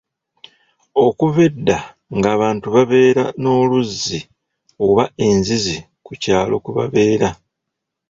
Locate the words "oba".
4.85-5.03